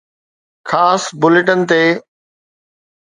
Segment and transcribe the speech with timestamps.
[0.71, 1.81] خاص بليٽن تي